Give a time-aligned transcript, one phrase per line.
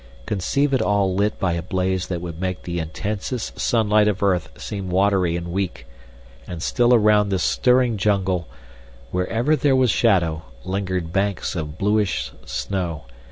[0.25, 4.49] Conceive it all lit by a blaze that would make the intensest sunlight of earth
[4.59, 5.85] seem watery and weak.
[6.47, 8.47] And still around this stirring jungle,
[9.11, 13.03] wherever there was shadow, lingered banks of bluish snow.